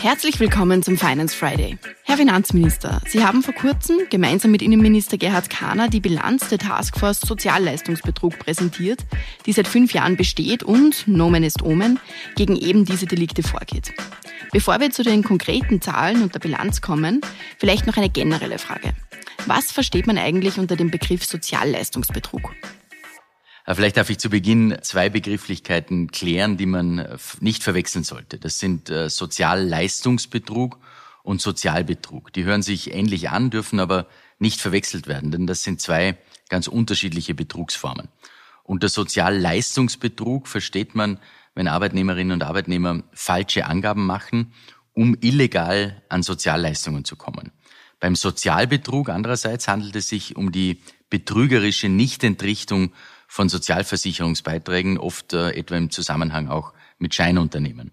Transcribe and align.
Herzlich 0.00 0.40
willkommen 0.40 0.82
zum 0.82 0.96
Finance 0.96 1.36
Friday. 1.36 1.76
Herr 2.04 2.16
Finanzminister, 2.16 3.02
Sie 3.06 3.22
haben 3.22 3.42
vor 3.42 3.52
kurzem 3.54 3.98
gemeinsam 4.08 4.50
mit 4.50 4.62
Innenminister 4.62 5.18
Gerhard 5.18 5.50
Kahner 5.50 5.88
die 5.88 6.00
Bilanz 6.00 6.48
der 6.48 6.58
Taskforce 6.58 7.20
Sozialleistungsbetrug 7.20 8.38
präsentiert, 8.38 9.04
die 9.44 9.52
seit 9.52 9.68
fünf 9.68 9.92
Jahren 9.92 10.16
besteht 10.16 10.62
und, 10.62 11.06
Nomen 11.06 11.44
ist 11.44 11.62
Omen, 11.62 12.00
gegen 12.34 12.56
eben 12.56 12.86
diese 12.86 13.06
Delikte 13.06 13.42
vorgeht. 13.42 13.92
Bevor 14.52 14.80
wir 14.80 14.90
zu 14.90 15.02
den 15.02 15.22
konkreten 15.22 15.82
Zahlen 15.82 16.22
und 16.22 16.34
der 16.34 16.40
Bilanz 16.40 16.80
kommen, 16.80 17.20
vielleicht 17.58 17.86
noch 17.86 17.98
eine 17.98 18.08
generelle 18.08 18.58
Frage. 18.58 18.94
Was 19.46 19.70
versteht 19.70 20.06
man 20.06 20.16
eigentlich 20.16 20.58
unter 20.58 20.76
dem 20.76 20.90
Begriff 20.90 21.24
Sozialleistungsbetrug? 21.24 22.54
Vielleicht 23.66 23.96
darf 23.96 24.10
ich 24.10 24.18
zu 24.18 24.30
Beginn 24.30 24.78
zwei 24.82 25.10
Begrifflichkeiten 25.10 26.10
klären, 26.10 26.56
die 26.56 26.66
man 26.66 27.18
nicht 27.40 27.62
verwechseln 27.62 28.04
sollte. 28.04 28.38
Das 28.38 28.58
sind 28.58 28.90
äh, 28.90 29.08
Sozialleistungsbetrug 29.08 30.78
und 31.22 31.40
Sozialbetrug. 31.40 32.32
Die 32.32 32.44
hören 32.44 32.62
sich 32.62 32.92
ähnlich 32.92 33.30
an, 33.30 33.50
dürfen 33.50 33.80
aber 33.80 34.06
nicht 34.38 34.60
verwechselt 34.60 35.06
werden, 35.06 35.30
denn 35.30 35.46
das 35.46 35.62
sind 35.62 35.80
zwei 35.80 36.16
ganz 36.48 36.66
unterschiedliche 36.66 37.34
Betrugsformen. 37.34 38.08
Unter 38.64 38.88
Sozialleistungsbetrug 38.88 40.48
versteht 40.48 40.94
man, 40.94 41.18
wenn 41.54 41.68
Arbeitnehmerinnen 41.68 42.32
und 42.32 42.42
Arbeitnehmer 42.42 43.02
falsche 43.12 43.66
Angaben 43.66 44.06
machen, 44.06 44.52
um 44.94 45.16
illegal 45.20 46.02
an 46.08 46.22
Sozialleistungen 46.22 47.04
zu 47.04 47.16
kommen. 47.16 47.52
Beim 48.00 48.16
Sozialbetrug 48.16 49.08
andererseits 49.10 49.68
handelt 49.68 49.94
es 49.96 50.08
sich 50.08 50.36
um 50.36 50.52
die 50.52 50.80
betrügerische 51.10 51.88
Nichtentrichtung 51.88 52.92
von 53.30 53.48
Sozialversicherungsbeiträgen, 53.48 54.98
oft 54.98 55.34
äh, 55.34 55.52
etwa 55.52 55.76
im 55.76 55.90
Zusammenhang 55.90 56.48
auch 56.48 56.72
mit 56.98 57.14
Scheinunternehmen. 57.14 57.92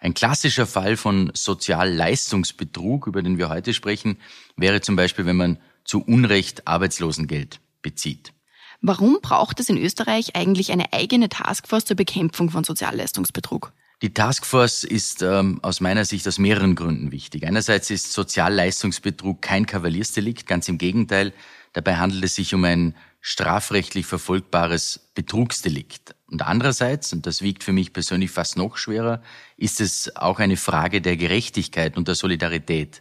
Ein 0.00 0.12
klassischer 0.12 0.66
Fall 0.66 0.96
von 0.96 1.30
Sozialleistungsbetrug, 1.34 3.06
über 3.06 3.22
den 3.22 3.38
wir 3.38 3.48
heute 3.48 3.74
sprechen, 3.74 4.18
wäre 4.56 4.80
zum 4.80 4.96
Beispiel, 4.96 5.24
wenn 5.24 5.36
man 5.36 5.58
zu 5.84 6.02
Unrecht 6.02 6.66
Arbeitslosengeld 6.66 7.60
bezieht. 7.80 8.32
Warum 8.80 9.18
braucht 9.22 9.60
es 9.60 9.68
in 9.68 9.78
Österreich 9.78 10.34
eigentlich 10.34 10.72
eine 10.72 10.92
eigene 10.92 11.28
Taskforce 11.28 11.84
zur 11.84 11.96
Bekämpfung 11.96 12.50
von 12.50 12.64
Sozialleistungsbetrug? 12.64 13.72
Die 14.02 14.12
Taskforce 14.12 14.82
ist 14.82 15.22
ähm, 15.22 15.60
aus 15.62 15.80
meiner 15.80 16.04
Sicht 16.04 16.26
aus 16.26 16.40
mehreren 16.40 16.74
Gründen 16.74 17.12
wichtig. 17.12 17.46
Einerseits 17.46 17.88
ist 17.90 18.12
Sozialleistungsbetrug 18.12 19.40
kein 19.40 19.64
Kavaliersdelikt, 19.64 20.48
ganz 20.48 20.68
im 20.68 20.78
Gegenteil. 20.78 21.32
Dabei 21.72 21.98
handelt 21.98 22.24
es 22.24 22.34
sich 22.34 22.52
um 22.52 22.64
ein 22.64 22.96
strafrechtlich 23.24 24.04
verfolgbares 24.04 25.08
Betrugsdelikt. 25.14 26.16
Und 26.26 26.42
andererseits, 26.42 27.12
und 27.12 27.24
das 27.24 27.40
wiegt 27.40 27.62
für 27.62 27.72
mich 27.72 27.92
persönlich 27.92 28.32
fast 28.32 28.56
noch 28.56 28.76
schwerer, 28.76 29.22
ist 29.56 29.80
es 29.80 30.16
auch 30.16 30.40
eine 30.40 30.56
Frage 30.56 31.00
der 31.00 31.16
Gerechtigkeit 31.16 31.96
und 31.96 32.08
der 32.08 32.16
Solidarität. 32.16 33.00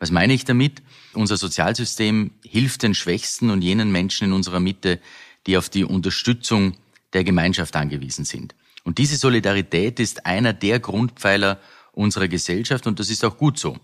Was 0.00 0.10
meine 0.10 0.32
ich 0.32 0.44
damit? 0.44 0.82
Unser 1.12 1.36
Sozialsystem 1.36 2.32
hilft 2.44 2.82
den 2.82 2.94
Schwächsten 2.94 3.50
und 3.50 3.62
jenen 3.62 3.92
Menschen 3.92 4.26
in 4.26 4.32
unserer 4.32 4.58
Mitte, 4.58 4.98
die 5.46 5.56
auf 5.56 5.68
die 5.68 5.84
Unterstützung 5.84 6.76
der 7.12 7.22
Gemeinschaft 7.22 7.76
angewiesen 7.76 8.24
sind. 8.24 8.56
Und 8.82 8.98
diese 8.98 9.16
Solidarität 9.16 10.00
ist 10.00 10.26
einer 10.26 10.52
der 10.52 10.80
Grundpfeiler 10.80 11.60
unserer 11.92 12.26
Gesellschaft 12.26 12.88
und 12.88 12.98
das 12.98 13.08
ist 13.08 13.24
auch 13.24 13.36
gut 13.36 13.58
so. 13.58 13.78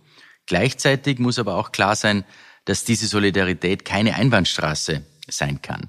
Gleichzeitig 0.46 1.20
muss 1.20 1.38
aber 1.38 1.54
auch 1.54 1.70
klar 1.70 1.94
sein, 1.94 2.24
dass 2.64 2.82
diese 2.82 3.06
Solidarität 3.06 3.84
keine 3.84 4.16
Einbahnstraße 4.16 5.04
sein 5.28 5.62
kann. 5.62 5.88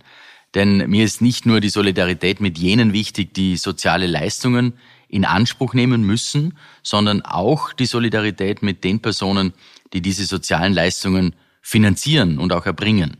Denn 0.55 0.89
mir 0.89 1.03
ist 1.03 1.21
nicht 1.21 1.45
nur 1.45 1.59
die 1.59 1.69
Solidarität 1.69 2.39
mit 2.39 2.57
jenen 2.57 2.93
wichtig, 2.93 3.33
die 3.33 3.57
soziale 3.57 4.07
Leistungen 4.07 4.73
in 5.09 5.25
Anspruch 5.25 5.73
nehmen 5.73 6.03
müssen, 6.03 6.57
sondern 6.83 7.21
auch 7.21 7.73
die 7.73 7.85
Solidarität 7.85 8.61
mit 8.61 8.83
den 8.83 9.01
Personen, 9.01 9.53
die 9.93 10.01
diese 10.01 10.25
sozialen 10.25 10.73
Leistungen 10.73 11.35
finanzieren 11.61 12.39
und 12.39 12.53
auch 12.53 12.65
erbringen. 12.65 13.17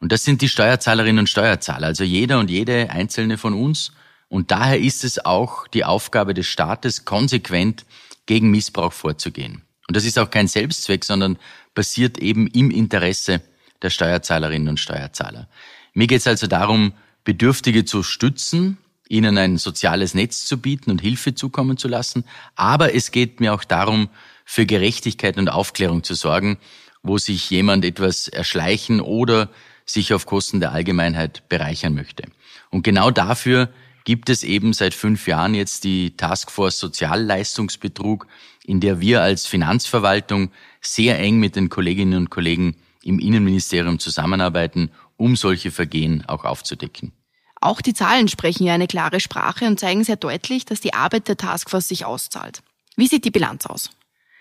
Und 0.00 0.10
das 0.10 0.24
sind 0.24 0.42
die 0.42 0.48
Steuerzahlerinnen 0.48 1.20
und 1.20 1.28
Steuerzahler, 1.28 1.86
also 1.86 2.02
jeder 2.02 2.40
und 2.40 2.50
jede 2.50 2.90
einzelne 2.90 3.38
von 3.38 3.54
uns. 3.54 3.92
Und 4.28 4.50
daher 4.50 4.80
ist 4.80 5.04
es 5.04 5.24
auch 5.24 5.68
die 5.68 5.84
Aufgabe 5.84 6.34
des 6.34 6.46
Staates, 6.46 7.04
konsequent 7.04 7.84
gegen 8.26 8.50
Missbrauch 8.50 8.92
vorzugehen. 8.92 9.62
Und 9.86 9.96
das 9.96 10.04
ist 10.04 10.18
auch 10.18 10.30
kein 10.30 10.48
Selbstzweck, 10.48 11.04
sondern 11.04 11.38
passiert 11.74 12.18
eben 12.18 12.46
im 12.48 12.70
Interesse 12.70 13.42
der 13.82 13.90
Steuerzahlerinnen 13.90 14.68
und 14.68 14.80
Steuerzahler. 14.80 15.48
Mir 15.94 16.06
geht 16.06 16.20
es 16.20 16.26
also 16.26 16.46
darum, 16.46 16.92
Bedürftige 17.24 17.84
zu 17.84 18.02
stützen, 18.02 18.78
ihnen 19.08 19.36
ein 19.36 19.58
soziales 19.58 20.14
Netz 20.14 20.46
zu 20.46 20.58
bieten 20.58 20.90
und 20.90 21.00
Hilfe 21.00 21.34
zukommen 21.34 21.76
zu 21.76 21.86
lassen. 21.86 22.24
Aber 22.56 22.94
es 22.94 23.10
geht 23.10 23.40
mir 23.40 23.52
auch 23.52 23.64
darum, 23.64 24.08
für 24.44 24.66
Gerechtigkeit 24.66 25.36
und 25.36 25.48
Aufklärung 25.48 26.02
zu 26.02 26.14
sorgen, 26.14 26.58
wo 27.02 27.18
sich 27.18 27.50
jemand 27.50 27.84
etwas 27.84 28.28
erschleichen 28.28 29.00
oder 29.00 29.50
sich 29.84 30.14
auf 30.14 30.26
Kosten 30.26 30.60
der 30.60 30.72
Allgemeinheit 30.72 31.48
bereichern 31.48 31.94
möchte. 31.94 32.24
Und 32.70 32.82
genau 32.82 33.10
dafür 33.10 33.68
gibt 34.04 34.30
es 34.30 34.42
eben 34.42 34.72
seit 34.72 34.94
fünf 34.94 35.28
Jahren 35.28 35.54
jetzt 35.54 35.84
die 35.84 36.16
Taskforce 36.16 36.78
Sozialleistungsbetrug, 36.78 38.26
in 38.64 38.80
der 38.80 39.00
wir 39.00 39.22
als 39.22 39.46
Finanzverwaltung 39.46 40.50
sehr 40.80 41.18
eng 41.18 41.38
mit 41.38 41.56
den 41.56 41.68
Kolleginnen 41.68 42.18
und 42.18 42.30
Kollegen 42.30 42.76
im 43.02 43.18
Innenministerium 43.18 43.98
zusammenarbeiten, 43.98 44.90
um 45.16 45.36
solche 45.36 45.70
Vergehen 45.70 46.24
auch 46.26 46.44
aufzudecken. 46.44 47.12
Auch 47.60 47.80
die 47.80 47.94
Zahlen 47.94 48.26
sprechen 48.28 48.64
ja 48.64 48.74
eine 48.74 48.88
klare 48.88 49.20
Sprache 49.20 49.66
und 49.66 49.78
zeigen 49.78 50.02
sehr 50.02 50.16
deutlich, 50.16 50.64
dass 50.64 50.80
die 50.80 50.94
Arbeit 50.94 51.28
der 51.28 51.36
Taskforce 51.36 51.88
sich 51.88 52.04
auszahlt. 52.04 52.62
Wie 52.96 53.06
sieht 53.06 53.24
die 53.24 53.30
Bilanz 53.30 53.66
aus? 53.66 53.90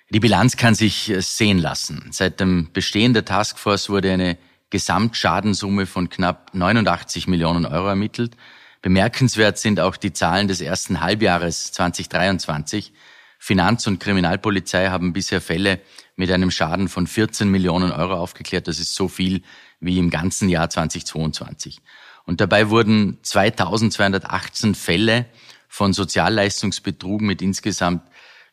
Die 0.09 0.19
Bilanz 0.19 0.57
kann 0.57 0.75
sich 0.75 1.09
äh, 1.09 1.21
sehen 1.21 1.59
lassen. 1.59 2.09
Seit 2.11 2.39
dem 2.39 2.69
Bestehen 2.73 3.13
der 3.13 3.23
Taskforce 3.23 3.89
wurde 3.89 4.11
eine 4.11 4.37
Gesamtschadenssumme 4.71 5.85
von 5.85 6.09
knapp 6.09 6.53
89 6.53 7.27
Millionen 7.27 7.65
Euro 7.65 7.87
ermittelt. 7.87 8.35
Bemerkenswert 8.81 9.59
sind 9.59 9.79
auch 9.79 9.95
die 9.95 10.11
Zahlen 10.11 10.47
des 10.47 10.59
ersten 10.59 11.01
Halbjahres 11.01 11.71
2023. 11.73 12.91
Finanz- 13.43 13.87
und 13.87 13.99
Kriminalpolizei 13.99 14.89
haben 14.89 15.13
bisher 15.13 15.41
Fälle 15.41 15.81
mit 16.15 16.29
einem 16.29 16.51
Schaden 16.51 16.87
von 16.87 17.07
14 17.07 17.49
Millionen 17.49 17.91
Euro 17.91 18.13
aufgeklärt. 18.13 18.67
Das 18.67 18.77
ist 18.77 18.93
so 18.93 19.07
viel 19.07 19.41
wie 19.79 19.97
im 19.97 20.11
ganzen 20.11 20.47
Jahr 20.47 20.69
2022. 20.69 21.81
Und 22.25 22.39
dabei 22.39 22.69
wurden 22.69 23.17
2218 23.23 24.75
Fälle 24.75 25.25
von 25.67 25.91
Sozialleistungsbetrug 25.91 27.21
mit 27.21 27.41
insgesamt 27.41 28.03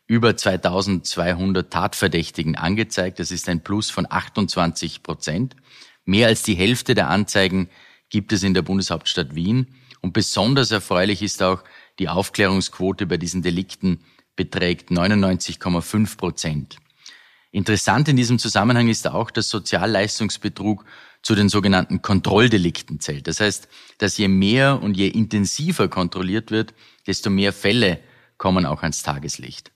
über 0.06 0.34
2200 0.34 1.70
Tatverdächtigen 1.70 2.56
angezeigt. 2.56 3.18
Das 3.18 3.30
ist 3.30 3.46
ein 3.50 3.62
Plus 3.62 3.90
von 3.90 4.06
28 4.08 5.02
Prozent. 5.02 5.54
Mehr 6.06 6.28
als 6.28 6.44
die 6.44 6.54
Hälfte 6.54 6.94
der 6.94 7.10
Anzeigen 7.10 7.68
gibt 8.08 8.32
es 8.32 8.42
in 8.42 8.54
der 8.54 8.62
Bundeshauptstadt 8.62 9.34
Wien. 9.34 9.66
Und 10.00 10.14
besonders 10.14 10.70
erfreulich 10.70 11.20
ist 11.20 11.42
auch 11.42 11.62
die 11.98 12.08
Aufklärungsquote 12.08 13.04
bei 13.04 13.18
diesen 13.18 13.42
Delikten 13.42 14.00
beträgt 14.38 14.90
99,5 14.90 16.16
Prozent. 16.16 16.76
Interessant 17.50 18.08
in 18.08 18.16
diesem 18.16 18.38
Zusammenhang 18.38 18.88
ist 18.88 19.08
auch, 19.08 19.32
dass 19.32 19.48
Sozialleistungsbetrug 19.48 20.84
zu 21.22 21.34
den 21.34 21.48
sogenannten 21.48 22.02
Kontrolldelikten 22.02 23.00
zählt. 23.00 23.26
Das 23.26 23.40
heißt, 23.40 23.68
dass 23.98 24.16
je 24.16 24.28
mehr 24.28 24.80
und 24.80 24.96
je 24.96 25.08
intensiver 25.08 25.88
kontrolliert 25.88 26.52
wird, 26.52 26.72
desto 27.08 27.30
mehr 27.30 27.52
Fälle 27.52 27.98
kommen 28.36 28.64
auch 28.64 28.82
ans 28.82 29.02
Tageslicht. 29.02 29.72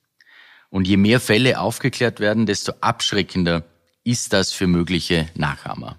Und 0.70 0.86
je 0.86 0.96
mehr 0.96 1.18
Fälle 1.18 1.58
aufgeklärt 1.58 2.20
werden, 2.20 2.46
desto 2.46 2.72
abschreckender 2.80 3.64
ist 4.04 4.32
das 4.32 4.52
für 4.52 4.68
mögliche 4.68 5.28
Nachahmer. 5.34 5.98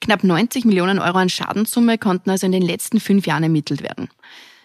Knapp 0.00 0.24
90 0.24 0.64
Millionen 0.64 0.98
Euro 0.98 1.18
an 1.18 1.28
Schadenssumme 1.28 1.98
konnten 1.98 2.30
also 2.30 2.46
in 2.46 2.52
den 2.52 2.62
letzten 2.62 3.00
fünf 3.00 3.26
Jahren 3.26 3.42
ermittelt 3.42 3.82
werden. 3.82 4.08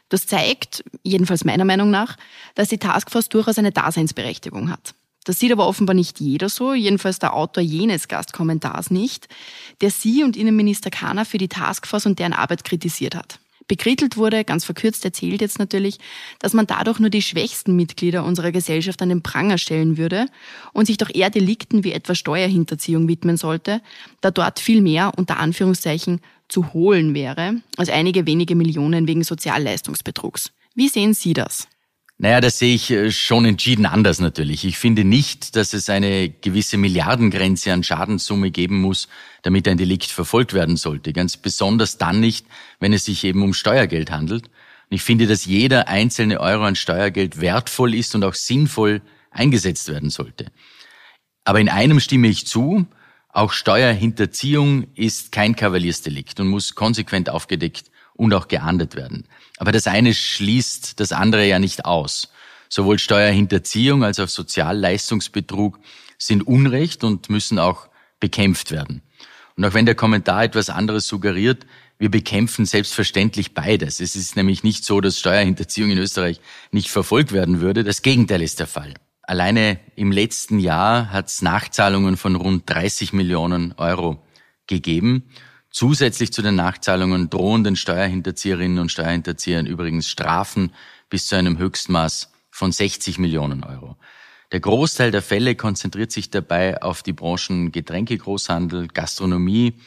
Das 0.09 0.27
zeigt, 0.27 0.83
jedenfalls 1.03 1.45
meiner 1.45 1.65
Meinung 1.65 1.89
nach, 1.89 2.17
dass 2.55 2.69
die 2.69 2.77
Taskforce 2.77 3.29
durchaus 3.29 3.57
eine 3.57 3.71
Daseinsberechtigung 3.71 4.69
hat. 4.69 4.95
Das 5.23 5.39
sieht 5.39 5.51
aber 5.51 5.67
offenbar 5.67 5.93
nicht 5.93 6.19
jeder 6.19 6.49
so, 6.49 6.73
jedenfalls 6.73 7.19
der 7.19 7.33
Autor 7.33 7.63
jenes 7.63 8.07
Gastkommentars 8.07 8.91
nicht, 8.91 9.27
der 9.81 9.89
Sie 9.89 10.23
und 10.23 10.35
Innenminister 10.35 10.89
Kahner 10.89 11.25
für 11.25 11.37
die 11.37 11.47
Taskforce 11.47 12.05
und 12.05 12.19
deren 12.19 12.33
Arbeit 12.33 12.63
kritisiert 12.63 13.15
hat. 13.15 13.39
Bekrittelt 13.67 14.17
wurde, 14.17 14.43
ganz 14.43 14.65
verkürzt 14.65 15.05
erzählt 15.05 15.41
jetzt 15.41 15.59
natürlich, 15.59 15.99
dass 16.39 16.53
man 16.53 16.67
dadurch 16.67 16.99
nur 16.99 17.09
die 17.09 17.21
schwächsten 17.21 17.75
Mitglieder 17.75 18.25
unserer 18.25 18.51
Gesellschaft 18.51 19.01
an 19.01 19.09
den 19.09 19.23
Pranger 19.23 19.57
stellen 19.57 19.97
würde 19.97 20.27
und 20.73 20.85
sich 20.85 20.97
doch 20.97 21.09
eher 21.13 21.29
Delikten 21.29 21.83
wie 21.83 21.93
etwa 21.93 22.15
Steuerhinterziehung 22.15 23.07
widmen 23.07 23.37
sollte, 23.37 23.81
da 24.21 24.31
dort 24.31 24.59
viel 24.59 24.81
mehr 24.81 25.13
unter 25.17 25.39
Anführungszeichen 25.39 26.19
zu 26.49 26.73
holen 26.73 27.13
wäre 27.13 27.61
als 27.77 27.89
einige 27.89 28.25
wenige 28.25 28.55
Millionen 28.55 29.07
wegen 29.07 29.23
Sozialleistungsbetrugs. 29.23 30.51
Wie 30.75 30.89
sehen 30.89 31.13
Sie 31.13 31.33
das? 31.33 31.67
Naja, 32.19 32.41
das 32.41 32.59
sehe 32.59 32.75
ich 32.75 32.91
äh, 32.91 33.11
schon 33.11 33.45
entschieden 33.45 33.85
anders 33.85 34.19
natürlich. 34.19 34.65
Ich 34.65 34.77
finde 34.77 35.03
nicht, 35.03 35.55
dass 35.55 35.73
es 35.73 35.89
eine 35.89 36.29
gewisse 36.29 36.77
Milliardengrenze 36.77 37.73
an 37.73 37.83
Schadenssumme 37.83 38.51
geben 38.51 38.79
muss, 38.81 39.07
damit 39.41 39.67
ein 39.67 39.77
Delikt 39.77 40.05
verfolgt 40.05 40.53
werden 40.53 40.77
sollte. 40.77 41.11
Ganz 41.11 41.37
besonders 41.37 41.97
dann 41.97 42.19
nicht, 42.19 42.45
wenn 42.79 42.93
es 42.93 43.05
sich 43.05 43.23
eben 43.23 43.41
um 43.41 43.53
Steuergeld 43.53 44.11
handelt. 44.11 44.45
Und 44.45 44.95
ich 44.95 45.01
finde, 45.01 45.27
dass 45.27 45.45
jeder 45.45 45.87
einzelne 45.87 46.39
Euro 46.39 46.63
an 46.63 46.75
Steuergeld 46.75 47.41
wertvoll 47.41 47.95
ist 47.95 48.13
und 48.15 48.23
auch 48.23 48.35
sinnvoll 48.35 49.01
eingesetzt 49.31 49.89
werden 49.89 50.09
sollte. 50.09 50.51
Aber 51.43 51.59
in 51.59 51.67
einem 51.67 51.99
stimme 51.99 52.27
ich 52.27 52.47
zu, 52.47 52.85
auch 53.29 53.51
Steuerhinterziehung 53.51 54.85
ist 54.93 55.31
kein 55.31 55.55
Kavaliersdelikt 55.55 56.39
und 56.39 56.47
muss 56.47 56.75
konsequent 56.75 57.29
aufgedeckt 57.29 57.89
und 58.15 58.33
auch 58.33 58.47
geahndet 58.47 58.95
werden. 58.95 59.27
Aber 59.57 59.71
das 59.71 59.87
eine 59.87 60.13
schließt 60.13 60.99
das 60.99 61.11
andere 61.11 61.47
ja 61.47 61.59
nicht 61.59 61.85
aus. 61.85 62.29
Sowohl 62.69 62.99
Steuerhinterziehung 62.99 64.03
als 64.03 64.19
auch 64.19 64.27
Sozialleistungsbetrug 64.27 65.79
sind 66.17 66.45
Unrecht 66.47 67.03
und 67.03 67.29
müssen 67.29 67.59
auch 67.59 67.87
bekämpft 68.19 68.71
werden. 68.71 69.03
Und 69.55 69.65
auch 69.65 69.73
wenn 69.73 69.85
der 69.85 69.95
Kommentar 69.95 70.43
etwas 70.43 70.69
anderes 70.69 71.07
suggeriert, 71.07 71.65
wir 71.99 72.09
bekämpfen 72.09 72.65
selbstverständlich 72.65 73.53
beides. 73.53 73.99
Es 73.99 74.15
ist 74.15 74.35
nämlich 74.35 74.63
nicht 74.63 74.83
so, 74.83 74.99
dass 74.99 75.19
Steuerhinterziehung 75.19 75.91
in 75.91 75.97
Österreich 75.99 76.41
nicht 76.71 76.89
verfolgt 76.89 77.31
werden 77.31 77.61
würde. 77.61 77.83
Das 77.83 78.01
Gegenteil 78.01 78.41
ist 78.41 78.59
der 78.59 78.67
Fall. 78.67 78.93
Alleine 79.21 79.79
im 79.95 80.11
letzten 80.11 80.59
Jahr 80.59 81.11
hat 81.11 81.27
es 81.27 81.41
Nachzahlungen 81.41 82.17
von 82.17 82.35
rund 82.35 82.69
30 82.69 83.13
Millionen 83.13 83.73
Euro 83.77 84.21
gegeben. 84.67 85.29
Zusätzlich 85.73 86.31
zu 86.31 86.43
den 86.43 86.53
Nachzahlungen 86.53 87.31
drohen 87.31 87.63
den 87.63 87.75
Steuerhinterzieherinnen 87.75 88.77
und 88.77 88.91
Steuerhinterziehern 88.91 89.65
übrigens 89.65 90.07
Strafen 90.07 90.71
bis 91.09 91.25
zu 91.25 91.35
einem 91.35 91.57
Höchstmaß 91.57 92.31
von 92.51 92.71
60 92.71 93.17
Millionen 93.17 93.63
Euro. 93.63 93.97
Der 94.51 94.59
Großteil 94.59 95.09
der 95.09 95.23
Fälle 95.23 95.55
konzentriert 95.55 96.11
sich 96.11 96.29
dabei 96.29 96.79
auf 96.79 97.01
die 97.01 97.11
Branchen 97.11 97.71
Getränkegroßhandel, 97.71 98.87
Gastronomie, 98.89 99.79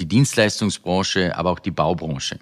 die 0.00 0.08
Dienstleistungsbranche, 0.08 1.36
aber 1.36 1.52
auch 1.52 1.60
die 1.60 1.70
Baubranche. 1.70 2.40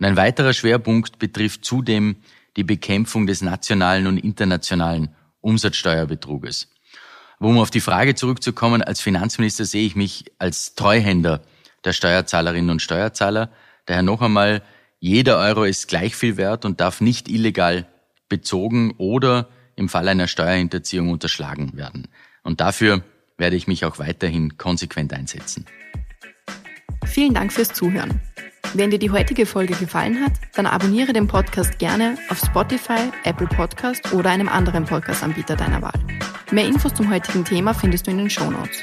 Und 0.00 0.04
ein 0.04 0.16
weiterer 0.16 0.52
Schwerpunkt 0.52 1.20
betrifft 1.20 1.64
zudem 1.64 2.16
die 2.56 2.64
Bekämpfung 2.64 3.28
des 3.28 3.40
nationalen 3.40 4.08
und 4.08 4.18
internationalen 4.18 5.14
Umsatzsteuerbetruges. 5.42 6.72
Um 7.38 7.58
auf 7.58 7.70
die 7.70 7.80
Frage 7.80 8.16
zurückzukommen, 8.16 8.82
als 8.82 9.00
Finanzminister 9.00 9.64
sehe 9.64 9.86
ich 9.86 9.94
mich 9.94 10.24
als 10.40 10.74
Treuhänder 10.74 11.42
der 11.86 11.92
Steuerzahlerinnen 11.92 12.70
und 12.70 12.82
Steuerzahler. 12.82 13.50
Daher 13.86 14.02
noch 14.02 14.20
einmal, 14.20 14.62
jeder 14.98 15.38
Euro 15.38 15.64
ist 15.64 15.88
gleich 15.88 16.16
viel 16.16 16.36
wert 16.36 16.64
und 16.64 16.80
darf 16.80 17.00
nicht 17.00 17.28
illegal 17.28 17.86
bezogen 18.28 18.94
oder 18.98 19.48
im 19.76 19.88
Fall 19.88 20.08
einer 20.08 20.26
Steuerhinterziehung 20.26 21.10
unterschlagen 21.10 21.76
werden. 21.76 22.08
Und 22.42 22.60
dafür 22.60 23.02
werde 23.38 23.56
ich 23.56 23.66
mich 23.66 23.84
auch 23.84 23.98
weiterhin 23.98 24.58
konsequent 24.58 25.12
einsetzen. 25.12 25.66
Vielen 27.04 27.34
Dank 27.34 27.52
fürs 27.52 27.72
Zuhören. 27.72 28.20
Wenn 28.74 28.90
dir 28.90 28.98
die 28.98 29.10
heutige 29.10 29.46
Folge 29.46 29.74
gefallen 29.74 30.22
hat, 30.22 30.32
dann 30.54 30.66
abonniere 30.66 31.12
den 31.12 31.28
Podcast 31.28 31.78
gerne 31.78 32.18
auf 32.28 32.38
Spotify, 32.38 33.10
Apple 33.24 33.46
Podcast 33.46 34.12
oder 34.12 34.30
einem 34.30 34.48
anderen 34.48 34.84
Podcast-Anbieter 34.84 35.56
deiner 35.56 35.80
Wahl. 35.82 35.98
Mehr 36.50 36.66
Infos 36.66 36.94
zum 36.94 37.10
heutigen 37.10 37.44
Thema 37.44 37.74
findest 37.74 38.06
du 38.06 38.10
in 38.10 38.18
den 38.18 38.30
Show 38.30 38.50
Notes. 38.50 38.82